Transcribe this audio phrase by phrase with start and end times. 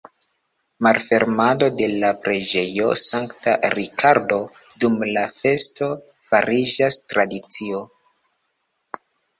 [0.85, 4.41] Malfermado de la preĝejo Sankta Rikardo
[4.85, 5.93] dum la festo
[6.33, 7.89] fariĝas tradicio.